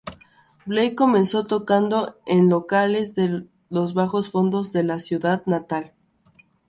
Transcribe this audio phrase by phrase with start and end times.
[0.65, 5.93] Blake comenzó tocando en locales de los bajos fondos de su ciudad natal.